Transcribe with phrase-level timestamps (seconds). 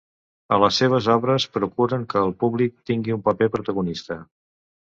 [0.55, 4.23] A les seves obres procuren que el públic tingui un paper protagonista.